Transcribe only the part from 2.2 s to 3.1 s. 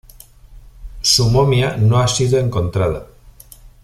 encontrada.